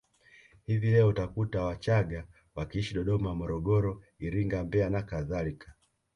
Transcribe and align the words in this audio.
Hivi 0.65 0.91
leo 0.91 1.07
utakuta 1.07 1.63
Wachagga 1.63 2.25
wakiishi 2.55 2.93
Dodoma 2.93 3.35
Morogoro 3.35 4.03
Iringa 4.19 4.63
Mbeya 4.63 4.89
na 4.89 5.01
kadhalika 5.01 5.73